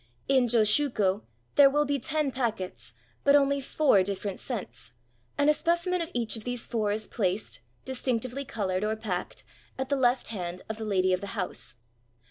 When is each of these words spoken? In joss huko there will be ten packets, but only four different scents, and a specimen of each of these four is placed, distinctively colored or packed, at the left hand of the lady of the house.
In 0.27 0.47
joss 0.47 0.79
huko 0.79 1.25
there 1.53 1.69
will 1.69 1.85
be 1.85 1.99
ten 1.99 2.31
packets, 2.31 2.93
but 3.23 3.35
only 3.35 3.61
four 3.61 4.01
different 4.01 4.39
scents, 4.39 4.93
and 5.37 5.47
a 5.47 5.53
specimen 5.53 6.01
of 6.01 6.09
each 6.15 6.35
of 6.35 6.43
these 6.43 6.65
four 6.65 6.91
is 6.91 7.05
placed, 7.05 7.59
distinctively 7.85 8.43
colored 8.43 8.83
or 8.83 8.95
packed, 8.95 9.43
at 9.77 9.89
the 9.89 9.95
left 9.95 10.29
hand 10.29 10.63
of 10.67 10.79
the 10.79 10.85
lady 10.85 11.13
of 11.13 11.21
the 11.21 11.27
house. 11.37 11.75